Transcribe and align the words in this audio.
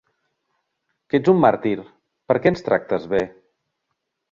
Què 1.13 1.19
ets 1.19 1.31
un 1.33 1.37
màrtir? 1.43 1.75
Perquè 2.33 2.53
ens 2.55 2.67
tractes 2.71 3.09
bé? 3.15 3.23